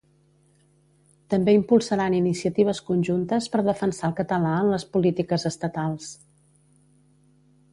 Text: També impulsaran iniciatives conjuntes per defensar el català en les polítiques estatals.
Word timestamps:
També 1.33 1.53
impulsaran 1.57 2.15
iniciatives 2.19 2.81
conjuntes 2.87 3.49
per 3.57 3.61
defensar 3.67 4.09
el 4.09 4.17
català 4.21 4.55
en 4.63 4.73
les 4.73 4.87
polítiques 4.97 5.47
estatals. 5.51 6.09